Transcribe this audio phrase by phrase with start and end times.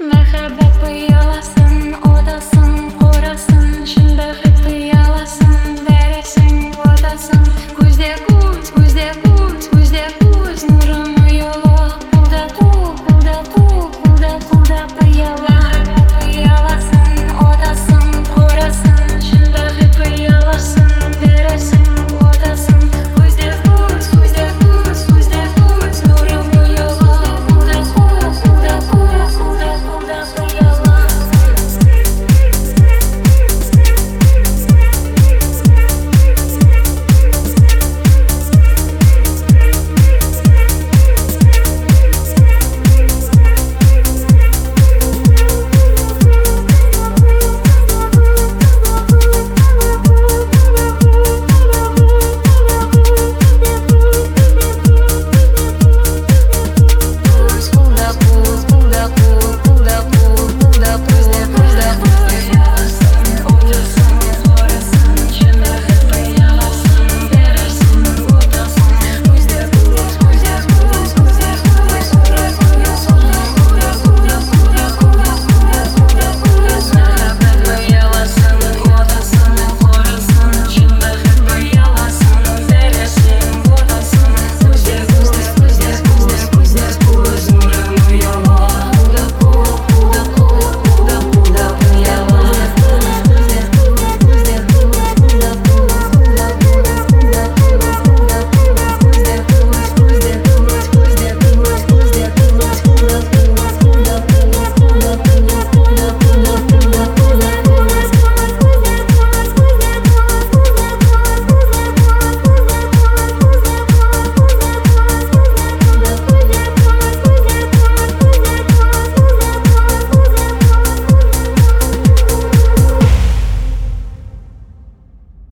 [0.00, 0.69] Merhaba.